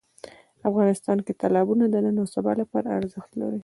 افغانستان 0.69 1.17
کې 1.25 1.33
تالابونه 1.41 1.85
د 1.89 1.95
نن 2.05 2.15
او 2.21 2.27
سبا 2.35 2.51
لپاره 2.61 2.87
ارزښت 2.99 3.31
لري. 3.41 3.59